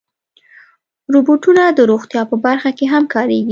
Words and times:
روبوټونه 1.13 1.63
د 1.77 1.79
روغتیا 1.91 2.21
په 2.31 2.35
برخه 2.45 2.69
کې 2.77 2.85
هم 2.93 3.03
کارېږي. 3.13 3.49